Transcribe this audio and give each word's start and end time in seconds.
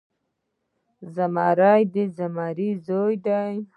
زمری 1.15 1.81
د 1.93 1.95
زمري 2.17 2.69
زوی 2.85 3.15
دی. 3.25 3.53